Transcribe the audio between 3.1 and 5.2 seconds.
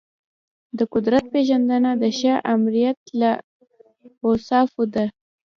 له اوصافو ده.